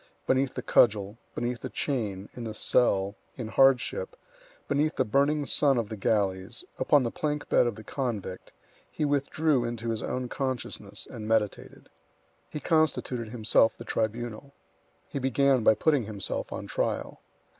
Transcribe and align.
Beneath 0.25 0.55
the 0.55 0.63
cudgel, 0.63 1.19
beneath 1.35 1.59
the 1.59 1.69
chain, 1.69 2.27
in 2.33 2.43
the 2.43 2.55
cell, 2.55 3.13
in 3.35 3.49
hardship, 3.49 4.15
beneath 4.67 4.95
the 4.95 5.05
burning 5.05 5.45
sun 5.45 5.77
of 5.77 5.89
the 5.89 5.95
galleys, 5.95 6.65
upon 6.79 7.03
the 7.03 7.11
plank 7.11 7.47
bed 7.49 7.67
of 7.67 7.75
the 7.75 7.83
convict, 7.83 8.51
he 8.89 9.05
withdrew 9.05 9.63
into 9.63 9.89
his 9.91 10.01
own 10.01 10.27
consciousness 10.27 11.07
and 11.07 11.27
meditated. 11.27 11.87
He 12.49 12.59
constituted 12.59 13.29
himself 13.29 13.77
the 13.77 13.85
tribunal. 13.85 14.53
He 15.07 15.19
began 15.19 15.63
by 15.63 15.75
putting 15.75 16.05
himself 16.05 16.51
on 16.51 16.65
trial. 16.65 17.21